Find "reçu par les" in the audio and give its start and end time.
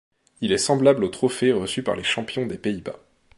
1.53-2.01